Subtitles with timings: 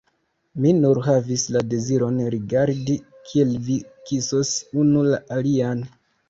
[0.61, 2.95] Mi nur havis la deziron rigardi,
[3.29, 3.77] kiel vi
[4.11, 5.87] kisos unu la alian.